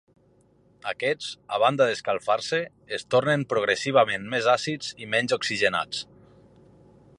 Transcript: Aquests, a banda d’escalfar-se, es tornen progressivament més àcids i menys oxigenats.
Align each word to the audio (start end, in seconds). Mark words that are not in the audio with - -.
Aquests, 0.91 1.27
a 1.57 1.59
banda 1.63 1.87
d’escalfar-se, 1.89 2.61
es 2.97 3.05
tornen 3.15 3.45
progressivament 3.53 4.27
més 4.35 4.51
àcids 4.57 4.91
i 5.05 5.11
menys 5.15 5.39
oxigenats. 5.41 6.01